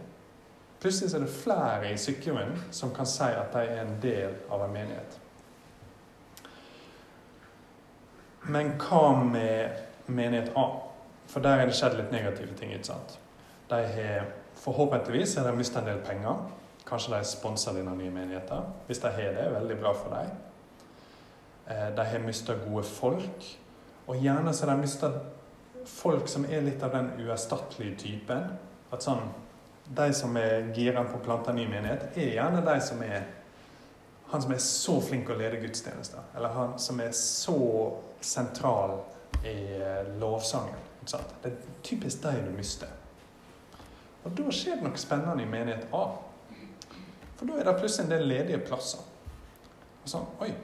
[0.80, 4.62] Plutselig er det flere i Sykkylven som kan si at de er en del av
[4.62, 5.18] en menighet.
[8.44, 10.66] Men hva med menighet A?
[11.26, 12.74] For der er det skjedd litt negative ting.
[12.76, 13.18] ikke sant?
[13.70, 14.28] De har,
[14.60, 16.44] Forhåpentligvis har de mista en del penger.
[16.94, 18.68] Kanskje de sponser dine nye menigheter.
[18.86, 20.28] Hvis de har det, er veldig bra for dem.
[21.66, 23.46] Eh, de har mista gode folk.
[24.06, 25.08] Og gjerne så har de mista
[25.90, 28.44] folk som er litt av den uerstattelige typen.
[28.92, 29.26] At sånn
[29.84, 33.24] De som er gira på å plante ny menighet, er gjerne de som er
[34.30, 36.22] han som er så flink å lede gudstjenester.
[36.36, 37.58] Eller han som er så
[38.20, 39.00] sentral
[39.42, 40.78] i eh, lovsangen.
[41.10, 42.88] Det er typisk de du mister.
[44.22, 46.06] Og da skjer det noe spennende i menighet A.
[47.44, 49.02] For da er det plutselig en del ledige plasser.
[50.00, 50.54] Og sånn, oi,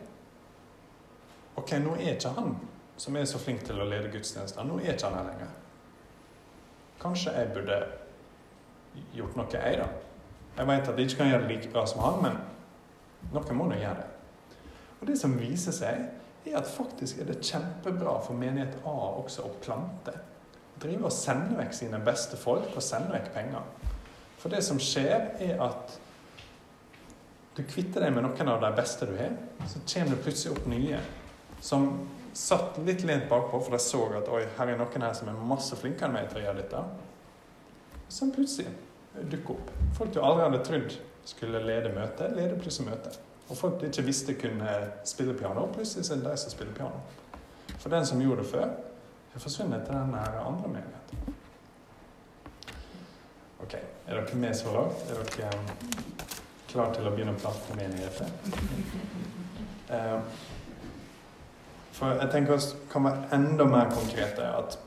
[1.60, 2.54] Ok, nå er ikke han
[2.96, 5.50] som er så flink til å lede gudstjenester, nå er ikke han her lenger.
[7.02, 7.76] Kanskje jeg burde
[9.12, 9.90] gjort noe, jeg, da.
[10.56, 13.68] Jeg vet at jeg ikke kan gjøre det like bra som han, men noen må
[13.68, 14.58] nå gjøre det.
[15.02, 16.04] Og det som viser seg,
[16.48, 20.16] er at faktisk er det kjempebra for menighet A også å plante.
[20.80, 23.68] Drive og sende vekk sine beste folk og sende vekk penger.
[24.40, 26.00] For det som skjer, er at
[27.56, 29.34] du kvitter deg med noen av de beste du har,
[29.68, 31.00] så kommer det plutselig opp nye
[31.60, 31.88] som
[32.32, 35.40] satt litt lent bakpå, for de så at oi, her er noen her som er
[35.50, 36.82] masse flinkere enn meg til å gjøre dette.
[38.10, 38.70] Som plutselig
[39.30, 39.72] dukker opp.
[39.98, 40.94] Folk du aldri hadde trodd
[41.26, 43.18] skulle lede møtet, leder plutselig møtet.
[43.50, 46.76] Og folk du ikke visste kunne spille piano, plutselig så er det de som spiller
[46.78, 47.02] piano.
[47.80, 48.72] For den som gjorde det før,
[49.32, 51.36] har forsvunnet til den andre menigheten.
[53.60, 55.10] Ok, er dere med så langt?
[55.10, 56.29] Er dere
[56.70, 58.30] klar til å begynne å plante menigheter?
[59.90, 60.20] Uh,
[61.96, 64.46] for jeg tenker oss kan være enda mer konkrete.
[64.46, 64.78] at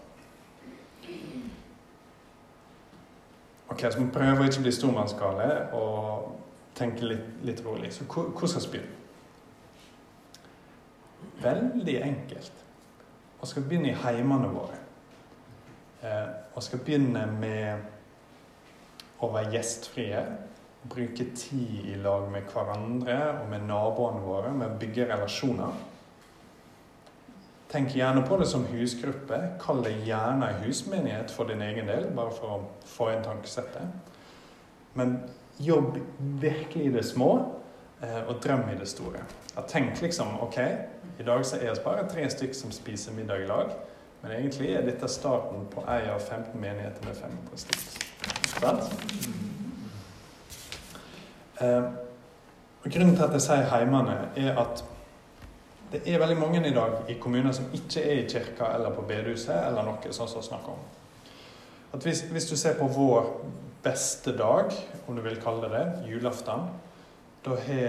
[3.74, 6.34] Ok, så vi prøver å ikke bli stormannsgale og
[6.78, 7.94] tenke litt, litt rolig.
[7.94, 9.00] Så hvor skal vi begynne?
[11.44, 12.64] Veldig enkelt.
[13.42, 14.78] Vi skal begynne i heimene våre.
[16.04, 17.82] Eh, vi skal begynne med
[19.20, 20.22] å være gjestfrie.
[20.90, 25.78] Bruke tid i lag med hverandre og med naboene våre, med å bygge relasjoner.
[27.74, 29.40] Tenk gjerne på det som husgruppe.
[29.62, 34.12] Kall det gjerne en husmenighet for din egen del, bare for å få inn tankesettet.
[34.94, 35.16] Men
[35.58, 35.98] jobb
[36.42, 37.32] virkelig i det små,
[38.02, 39.24] eh, og drøm i det store.
[39.68, 40.60] Tenk liksom OK,
[41.20, 43.74] i dag så er vi bare tre stykker som spiser middag i lag.
[44.22, 48.06] Men egentlig er dette starten på ei av 15 menigheter med 500 stykker.
[48.54, 49.23] Sant?
[51.64, 51.84] Eh,
[52.92, 54.84] grunnen til at jeg sier heimene, er at
[55.94, 59.06] det er veldig mange i dag i kommuner som ikke er i kirka eller på
[59.08, 60.82] bedehuset eller noe sånn som snakker om.
[61.94, 63.30] At hvis, hvis, du ser på vår
[63.86, 64.74] beste dag,
[65.08, 66.66] om du vil kalle det det, julaften,
[67.46, 67.84] da har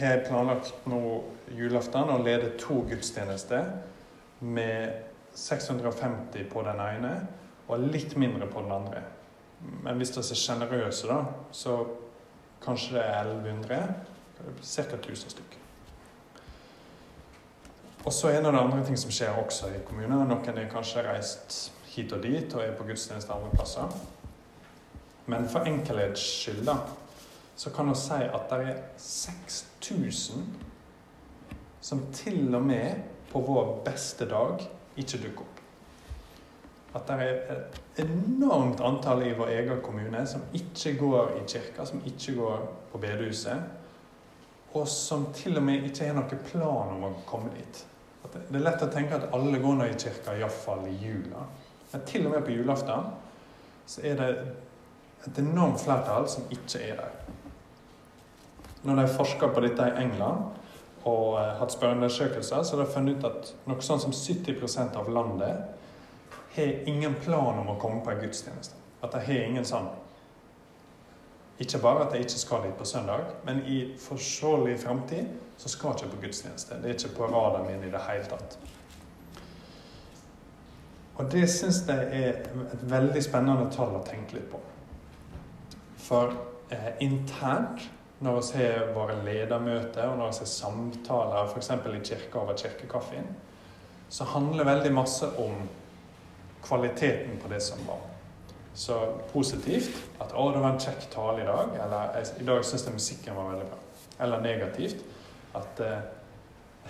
[0.00, 1.02] jeg planlagt nå
[1.52, 3.68] julaften og leder to gudstjenester
[4.40, 5.02] med
[5.36, 7.12] 650 på den ene
[7.68, 9.02] og litt mindre på den andre.
[9.82, 11.76] Men hvis vi er sjenerøse, da, så
[12.62, 13.94] kanskje det er 1100.
[14.62, 14.82] Ca.
[14.82, 15.58] 1000 stykker.
[18.04, 20.26] Og så er det andre ting som skjer også i kommunen.
[20.26, 23.94] Noen er kanskje reist hit og dit og er på gudstjeneste andre plasser.
[25.30, 26.76] Men for enkelhets skyld da,
[27.56, 30.46] så kan vi si at det er 6000
[31.82, 34.62] som til og med på vår beste dag
[34.96, 35.51] ikke dukker opp.
[36.92, 37.52] At det er
[37.96, 42.66] et enormt antall i vår egen kommune som ikke går i kirka, som ikke går
[42.92, 43.62] på bedehuset,
[44.72, 47.84] og som til og med ikke har noen plan om å komme dit.
[48.32, 51.44] Det er lett å tenke at alle går nå i kirka, iallfall i jula.
[51.92, 53.10] Men til og med på julaften
[53.88, 54.30] så er det
[55.26, 57.18] et enormt flertall som ikke er der.
[58.82, 60.58] Når de forsker på dette i England
[61.08, 65.10] og har hatt spørreundersøkelser, så har de funnet ut at noe sånn som 70% av
[65.12, 65.81] landet
[66.54, 68.78] har ingen plan om å komme på en gudstjeneste.
[69.02, 69.90] At de har ingen sånn
[71.62, 75.92] ikke bare at jeg ikke skal dit på søndag, men i forsvarlig framtid så skal
[75.92, 76.78] jeg ikke på gudstjeneste.
[76.82, 78.56] Det er ikke på radaren min i det hele tatt.
[81.20, 82.38] Og det syns jeg er
[82.72, 84.58] et veldig spennende tall å tenke litt på.
[86.02, 86.32] For
[86.72, 87.84] eh, internt,
[88.22, 91.70] når vi har våre ledermøter og når vi har samtaler f.eks.
[91.70, 93.28] i kirka over kirkekaffen,
[94.08, 95.68] så handler veldig masse om
[96.62, 98.00] kvaliteten på det som var.
[98.74, 98.98] Så
[99.32, 102.94] positivt at 'Å, det var en kjekk tale i dag', eller 'I dag syns jeg
[102.94, 104.24] musikken var veldig bra'.
[104.24, 105.04] Eller negativt
[105.54, 105.98] at eh,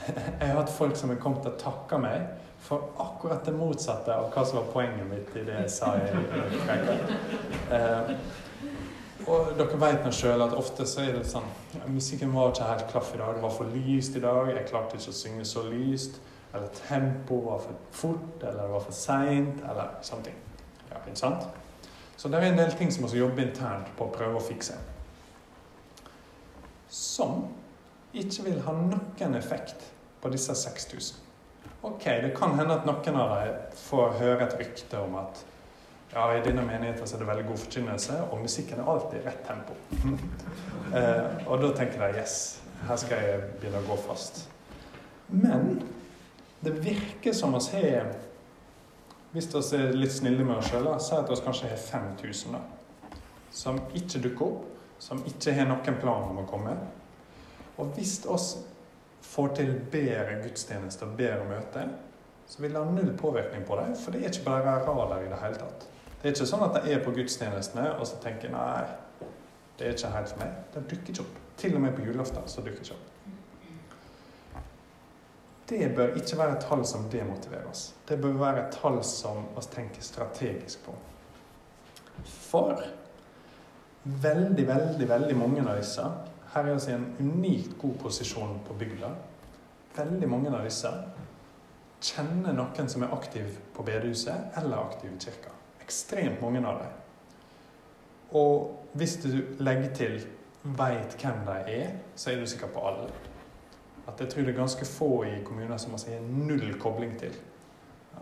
[0.40, 2.20] jeg har hatt folk som har kommet og takka meg
[2.62, 6.06] for akkurat det motsatte av hva som var poenget mitt i det jeg sa i,
[6.06, 8.14] i eh,
[9.26, 12.68] og dere vet nå sjøl at ofte så er det sånn ja, Musikken var ikke
[12.68, 13.36] helt klaff i dag.
[13.36, 14.50] Det var for lyst i dag.
[14.50, 16.18] Jeg klarte ikke å synge så lyst.
[16.52, 20.38] Eller tempoet var for fort, eller det var for seint, eller sånne ting.
[20.90, 21.46] Ja, ikke sant?
[22.16, 24.76] Så det er en del ting som vi jobber internt på å prøve å fikse.
[26.92, 27.46] Som
[28.12, 29.88] ikke vil ha noen effekt
[30.20, 31.16] på disse 6000.
[31.82, 35.40] Ok, det kan hende at noen av dem får høre et rykte om at
[36.12, 39.24] ja, i denne menigheten så er det veldig god forkynnelse, og musikken er alltid i
[39.24, 39.76] rett tempo.
[40.98, 42.36] eh, og da tenker de yes,
[42.84, 44.42] her skal jeg begynne å gå fast.
[45.32, 45.80] Men
[46.62, 48.12] det virker som oss har
[49.32, 52.60] hvis vi er litt snille med oss sjøl, si at vi kanskje har 5000 da,
[53.52, 54.66] som ikke dukker opp,
[55.00, 56.74] som ikke har noen plan om å komme.
[57.80, 58.36] Og hvis vi
[59.24, 61.94] får til bedre gudstjenester, bedre møter,
[62.46, 65.30] så vil det ha null påvirkning på deg, for det er ikke bare radar i
[65.32, 65.88] det hele tatt.
[66.20, 68.84] Det er ikke sånn at de er på gudstjenestene og så tenker nei,
[69.78, 70.60] det er ikke helt for meg.
[70.74, 71.40] Det dukker ikke opp.
[71.62, 73.11] Til og med på julaften så dukker ikke opp.
[75.72, 77.94] Det bør ikke være et tall som demotiverer oss.
[78.08, 80.92] Det bør være et tall som vi tenker strategisk på.
[82.28, 82.82] For
[84.04, 86.04] veldig, veldig, veldig mange av disse
[86.52, 89.14] Her er vi i en unikt god posisjon på bygda.
[89.96, 90.92] Veldig mange av disse
[92.04, 95.56] kjenner noen som er aktiv på bedehuset eller aktiv i kirka.
[95.80, 97.00] Ekstremt mange av dem.
[98.36, 99.30] Og hvis du
[99.64, 100.20] legger til
[100.76, 103.08] veit hvem de er, så er du sikker på alle.
[104.08, 107.34] At jeg tror det er ganske få i kommuner som har null kobling til.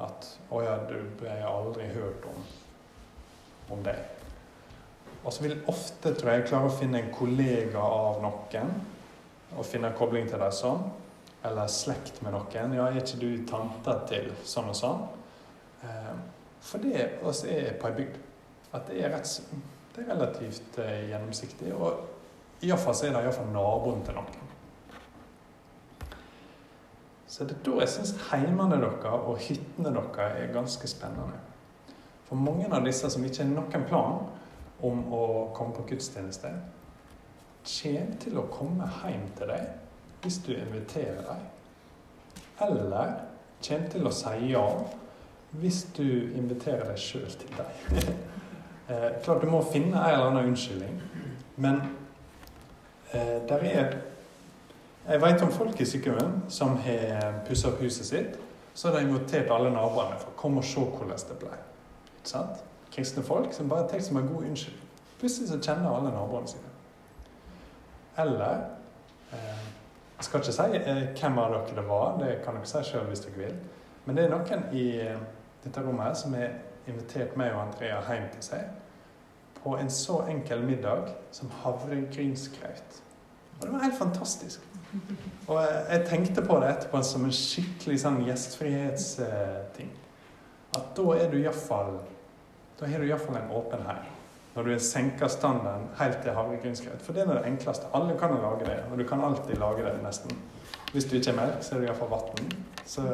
[0.01, 2.45] At 'Å ja, du ble aldri hørt om,
[3.71, 4.05] om det'.
[5.25, 8.71] Og så vil ofte, tror jeg, klare å finne en kollega av noen
[9.57, 10.85] og finne en kobling til dem sånn.
[11.45, 12.75] Eller slekt med noen.
[12.75, 15.09] 'Ja, er ikke du tanta til sånn og sånn?'
[15.83, 16.17] Eh,
[16.61, 18.17] for det også er på ei bygd.
[18.73, 19.43] At det er, rett,
[19.97, 21.73] det er relativt eh, gjennomsiktig.
[21.75, 22.05] Og
[22.63, 24.50] iallfall er det iallfall naboen til noen.
[27.31, 31.39] Så det er da jeg syns heimene deres og hyttene deres er ganske spennende.
[32.27, 34.19] For mange av disse som ikke har noen plan
[34.83, 36.51] om å komme på gudstjeneste,
[37.71, 41.47] kommer til å komme hjem til deg hvis du inviterer dem.
[42.67, 43.15] Eller
[43.63, 44.67] kommer til å si ja
[45.61, 48.11] hvis du inviterer deg sjøl til dem.
[49.23, 51.01] klart du må finne en eller annen unnskyldning,
[51.63, 51.81] men
[53.13, 53.99] eh, der er
[55.11, 58.37] Jeg vet om folk i Sykkylven som har pussa opp huset sitt.
[58.75, 61.57] Så har de invitert alle naboene for å komme og se hvordan det ble.
[62.23, 62.61] Sant?
[62.95, 64.87] Kristne folk som bare tenker som en god unnskyldning.
[65.19, 66.71] Plutselig så kjenner alle naboene sine.
[68.23, 68.63] Eller
[69.35, 69.67] eh,
[70.21, 73.11] Jeg skal ikke si eh, hvem av dere det var, det kan dere si sjøl
[73.11, 73.61] hvis dere vil.
[74.07, 75.29] Men det er noen i eh,
[75.65, 76.55] dette rommet her som har
[76.87, 83.03] invitert meg og Andrea hjem til seg på en så enkel middag som havregrynskraut.
[83.59, 84.70] Og det var helt fantastisk.
[85.47, 89.91] Og jeg, tenkte på det etterpå som en skikkelig sånn gjestfrihetsting.
[90.77, 91.97] At da er du iallfall
[92.79, 94.09] Da har du iallfall en åpen her
[94.51, 97.05] når du senker standarden helt til havregrynsgrøt.
[97.07, 97.87] For det er det enkleste.
[97.95, 100.35] Alle kan lage det, og du kan alltid lage det nesten.
[100.91, 102.51] Hvis du ikke er melk, så er det iallfall vann.
[102.85, 103.05] Så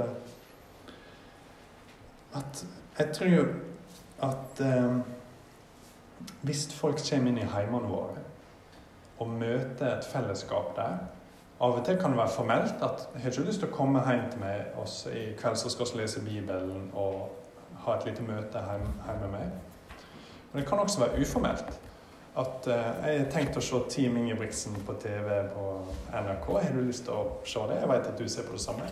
[2.34, 2.64] at
[2.98, 3.44] Jeg tror jo
[4.24, 4.96] at eh,
[6.40, 8.22] hvis folk kommer inn i heimene våre
[9.20, 10.96] og møter et fellesskap der
[11.56, 14.02] Av og til kan det være formelt at jeg har ikke lyst til å komme
[14.04, 17.30] hjem til meg oss i kveld så skal vi lese Bibelen og
[17.86, 18.90] ha et lite møte hjemme,
[19.22, 19.54] med meg.
[20.52, 21.70] Men det kan også være uformelt.
[22.36, 22.74] At uh,
[23.06, 25.64] jeg har tenkt å se Team Ingebrigtsen på TV på
[26.12, 26.50] NRK.
[26.60, 27.80] Har du lyst til å se det?
[27.80, 28.90] Jeg vet at du ser på det samme.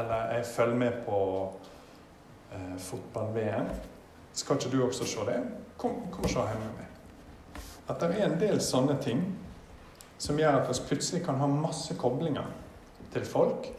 [0.00, 1.18] Eller jeg følger med på
[2.54, 3.68] uh, fotball-VM.
[4.32, 5.36] Skal ikke du også se det?
[5.76, 7.60] Kom, kom og se hjemme med meg.
[7.90, 9.20] At det er en del sånne ting
[10.20, 12.48] som gjør at vi plutselig kan ha masse koblinger
[13.12, 13.70] til folk.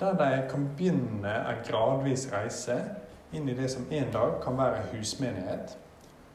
[0.00, 2.78] Der de kan begynne en gradvis reise
[3.36, 5.76] inn i det som en dag kan være husmenighet,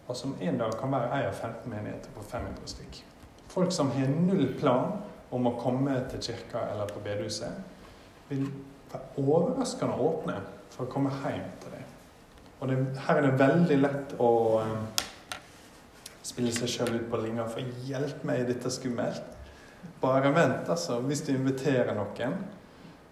[0.07, 3.01] og som en dag kan være ei av 15 menigheter på 500 stykk.
[3.49, 4.99] Folk som har null plan
[5.33, 7.57] om å komme til kirka eller på bedehuset,
[8.29, 8.45] vil
[8.91, 10.37] være overraskende åpne
[10.69, 11.91] for å komme hjem til deg.
[12.59, 12.77] Og det,
[13.07, 14.31] her er det veldig lett å
[14.61, 14.85] um,
[16.25, 19.33] spille seg sjøl ut på linja for 'hjelp meg, dette er skummelt'.
[20.01, 20.99] Bare vent, altså.
[20.99, 22.35] Hvis du inviterer noen,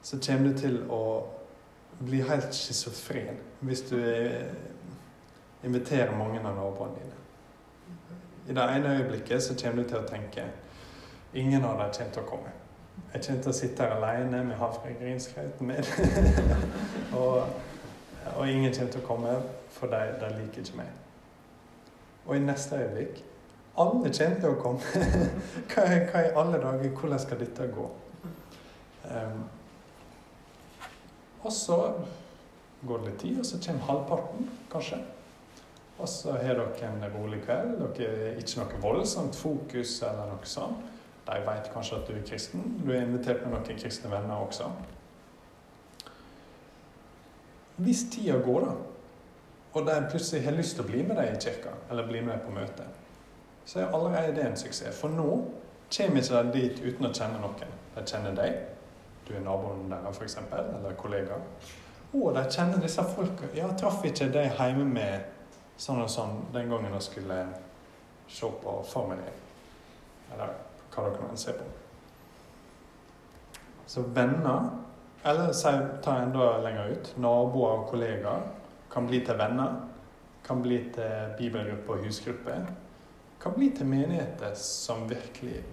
[0.01, 1.03] så kommer du til å
[1.99, 4.49] bli helt schizofren hvis du eh,
[5.63, 7.19] inviterer mange av naboene dine.
[8.49, 10.49] I det ene øyeblikket så kommer du til å tenke
[11.33, 12.51] ingen av dem kommer til å komme.
[13.13, 15.85] Jeg kommer til å sitte her alene med havregrynsgrøten min.
[17.21, 17.47] og,
[18.35, 19.37] og, ingen kommer til å komme,
[19.71, 20.03] for de,
[20.41, 21.02] liker ikke meg.
[22.25, 23.23] Og i neste øyeblikk
[23.73, 25.05] alle kommer til å komme.
[25.73, 25.85] hva,
[26.21, 26.91] i alle dager?
[26.93, 27.87] Hvordan skal dette gå?
[29.09, 29.41] Um,
[31.43, 31.79] og så
[32.87, 35.01] går det litt tid, og så kommer halvparten, kanskje.
[35.97, 37.81] Og så har dere en rolig kveld.
[37.97, 40.89] Dere er ikke noe voldsomt fokus eller noe sånt.
[41.23, 42.63] De vet kanskje at du er kristen.
[42.83, 44.69] Du er invitert med noen kristne venner også.
[47.83, 48.92] Hvis tida går, da,
[49.73, 52.35] og de plutselig har lyst til å bli med deg i kirka, eller bli med
[52.35, 52.85] deg på møte,
[53.65, 54.99] så er allerede det en suksess.
[54.99, 55.29] For nå
[55.93, 57.77] kommer ikke de dit uten å kjenne noen.
[57.95, 58.59] De kjenner deg,
[59.27, 61.39] du er naboen deres f.eks., eller kollega.
[62.13, 63.49] Og de kjenner disse folka.
[63.57, 65.29] Ja, traff ikke de hjemme med
[65.81, 67.39] sånn og sånn den gangen de skulle
[68.29, 69.39] se på Formel 1?
[70.35, 70.53] Eller
[70.93, 71.65] hva dere kan se på.
[73.87, 74.79] Så venner
[75.25, 75.53] Eller
[76.03, 77.09] ta enda lenger ut.
[77.17, 78.41] Naboer og kollegaer
[78.93, 79.75] kan bli til venner.
[80.43, 82.67] Kan bli til bibelgruppe og husgruppe.
[83.41, 85.63] Kan bli til menigheter som virkelig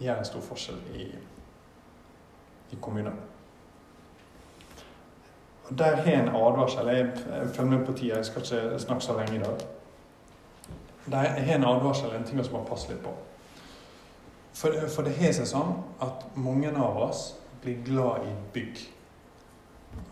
[0.00, 1.08] gjør en stor forskjell i,
[2.70, 3.16] i kommunen.
[5.64, 6.86] Og Der har en advarsel.
[6.86, 7.12] Jeg,
[7.54, 9.58] følger med på tida, jeg skal ikke snakke så lenge i dag.
[11.10, 13.12] Der har en advarsel, en ting som må passe litt på.
[14.52, 18.82] For, for det har seg sånn at mange av oss blir glad i bygg.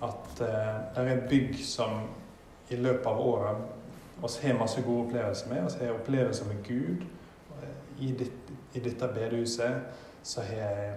[0.03, 0.49] At uh,
[0.95, 2.01] det er bygg som
[2.71, 3.67] i løpet av året
[4.23, 5.71] oss har masse gode opplevelser med.
[5.81, 7.07] Vi har opplevelser med Gud.
[7.99, 9.81] I, ditt, i dette bedehuset
[10.23, 10.91] så har jeg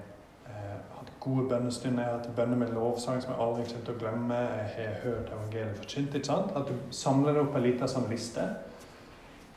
[0.49, 2.03] eh, hatt gode bønnestunder.
[2.03, 4.41] Jeg har hatt bønner med lovsang som jeg aldri kommer til å glemme.
[4.41, 6.17] Jeg har hørt evangeliet forkynt.
[6.17, 6.53] ikke sant?
[6.57, 8.45] At du samler det opp en liten sånn liste.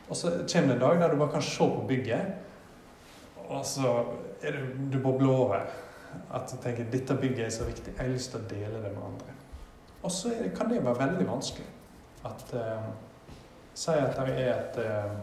[0.07, 2.41] Og så kommer det en dag der du bare kan se på bygget,
[3.45, 3.91] og så
[4.41, 4.61] er det,
[4.93, 5.65] du bobler over.
[6.33, 8.93] At du tenker dette bygget er så viktig, jeg har lyst til å dele det
[8.93, 9.35] med andre.
[10.05, 11.67] Og så kan det være veldig vanskelig.
[12.25, 12.87] At eh,
[13.75, 15.15] Si at det er et eh,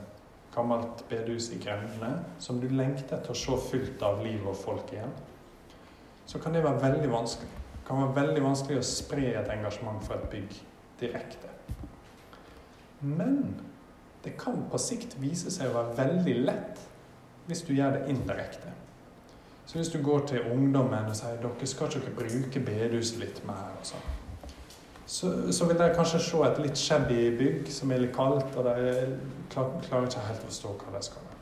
[0.53, 4.93] gammelt bedehus i grendene som du lengter til å se fullt av liv og folk
[4.93, 5.15] igjen.
[6.29, 7.49] Så kan det være veldig vanskelig.
[7.73, 10.59] Det kan være veldig vanskelig å spre et engasjement for et bygg
[11.01, 11.49] direkte.
[13.01, 13.57] Men
[14.23, 16.85] det kan på sikt vise seg å være veldig lett
[17.49, 18.71] hvis du gjør det indirekte.
[19.73, 23.71] Så hvis du går til ungdommen og sier dere skal ikke bruke bedehuset litt mer,
[23.81, 24.03] og sånn,
[25.07, 28.69] så, så, vil dere kanskje se et litt shabby bygg som er litt kaldt, og
[28.69, 29.07] de
[29.49, 31.41] klar, klarer ikke helt å forstå hva det skal være.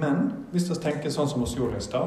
[0.00, 0.24] Men
[0.54, 2.00] hvis vi tenker sånn som vi gjorde i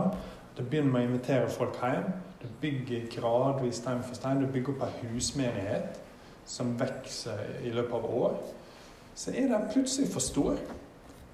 [0.57, 2.09] du begynner med å invitere folk hjem,
[2.41, 6.01] du bygger gradvis stein for stein, du bygger opp en husmenighet
[6.49, 8.39] som vokser i løpet av år,
[9.13, 10.57] så er den plutselig for stor.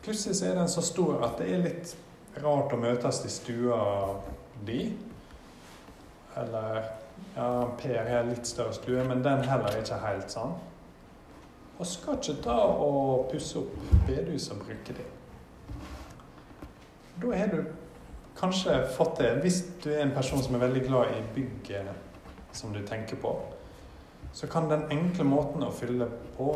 [0.04, 1.96] Plutselig så er den så stor at det er litt
[2.44, 3.80] rart å møtes i stua
[4.68, 4.80] di.
[6.36, 6.80] Eller
[7.36, 10.56] ja, Per har litt større stue, men den heller ikke helt sånn.
[11.76, 13.74] Og skal ikke ta og pusse opp
[14.08, 15.08] bedehuset og bruke det.
[17.20, 17.60] Da har du
[18.36, 22.74] kanskje fått det, hvis du er en person som er veldig glad i bygget som
[22.76, 23.32] du tenker på,
[24.36, 26.50] så kan den enkle måten å fylle på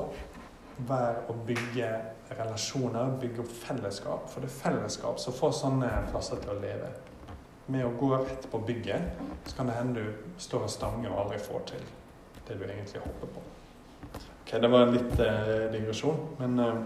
[0.87, 1.89] være å bygge
[2.37, 4.29] relasjoner, bygge opp fellesskap.
[4.29, 6.91] For det er fellesskap som får sånne plasser til å leve.
[7.69, 11.25] Med å gå rett på bygget, så kan det hende du står og stanger og
[11.25, 11.83] aldri får til
[12.47, 13.43] det du egentlig håper på.
[14.41, 16.79] Ok, Det var en litt eh, digresjon, men eh,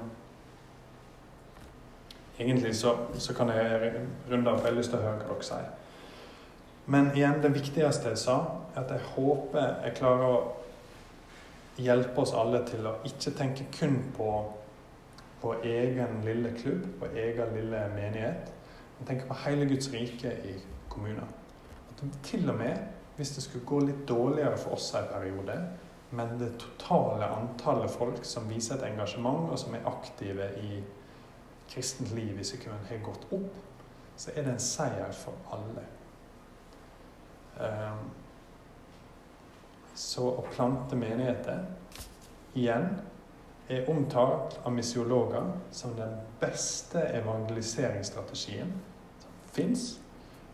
[2.38, 3.94] egentlig så, så, kan jeg
[4.30, 5.72] runde av, for jeg har lyst til å høre hva dere sier.
[6.86, 8.36] Men igjen, det viktigste jeg sa,
[8.74, 10.42] er at jeg håper jeg klarer å
[11.80, 14.28] hjelpe oss alle til å ikke tenke kun på,
[15.44, 18.52] på egen lille klubb, på egen lille menighet,
[18.98, 20.56] men tenke på hele Guds rike i
[20.90, 21.28] kommunen.
[21.92, 22.78] At til og med
[23.16, 25.58] hvis det skulle gå litt dårligere for oss en periode,
[26.14, 30.80] men det totale antallet folk som viser et engasjement, og som er aktive i
[31.70, 33.62] kristent liv i sekund, har gått opp,
[34.18, 35.86] så er det en seier for alle.
[37.60, 38.04] Um,
[39.94, 41.68] så å plante menigheter
[42.58, 42.88] igjen
[43.70, 48.74] er omtalt av misiologer som den beste evangeliseringsstrategien
[49.20, 50.00] som fins.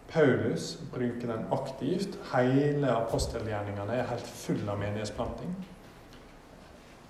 [0.09, 2.17] Paulus bruker den aktivt.
[2.33, 5.53] Hele apostelgjerningene er helt full av menighetsplanting.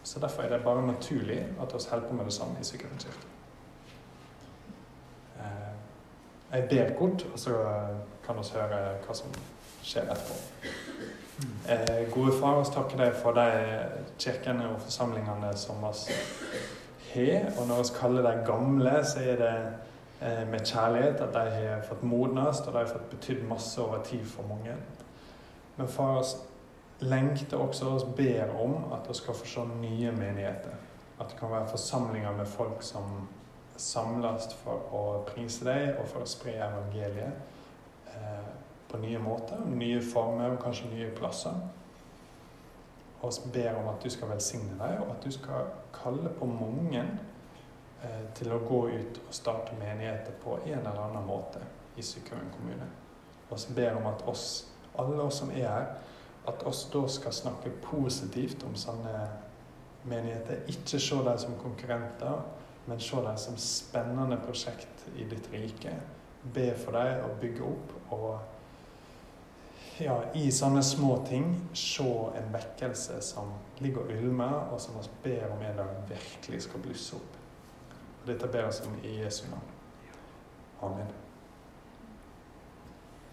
[0.04, 2.78] Så derfor er det bare naturlig at vi holder på med det samme i.
[5.40, 5.74] Eh,
[6.52, 7.56] jeg ber kort, og så
[8.26, 9.36] kan vi høre hva som
[9.84, 10.34] skjer etterpå.
[11.70, 13.46] Eh, gode far, vi takker deg for de
[14.20, 16.18] kirkene og forsamlingene som vi
[17.14, 17.46] har.
[17.56, 19.54] Og når vi kaller dem gamle, så er det
[20.22, 24.04] eh, med kjærlighet at de har fått modnes, og de har fått betydd masse over
[24.04, 24.76] tid for mange.
[25.78, 26.26] Men far,
[27.00, 30.76] vi lengter også og ber om at vi skal få se nye menigheter.
[31.20, 33.28] At det kan være forsamlinger med folk som
[33.78, 37.32] samles for å prise deg og for å spre evangeliet.
[38.12, 38.49] Eh,
[38.90, 41.58] på nye måter, nye former og kanskje nye plasser.
[43.22, 47.04] Og ber om at du skal velsigne deg, og at du skal kalle på mange
[47.04, 51.62] eh, til å gå ut og starte menigheter på en eller annen måte
[52.00, 52.88] i Sykkylven kommune.
[53.50, 55.90] Og vi ber om at oss, alle oss som er her,
[56.48, 59.16] at oss da skal snakke positivt om sånne
[60.10, 60.64] menigheter.
[60.72, 62.40] Ikke se dem som konkurrenter,
[62.88, 65.94] men se dem som spennende prosjekt i ditt rike.
[66.56, 67.94] Be for dem og bygge opp.
[68.10, 68.40] og
[70.06, 72.06] ja, i sånne små ting se
[72.40, 73.52] en vekkelse som
[73.84, 77.40] ligger og ulmer, og som vi ber om en dag virkelig skal blusse opp.
[78.22, 79.76] Og dette ber vi om i Jesu navn.
[80.82, 81.29] Amen.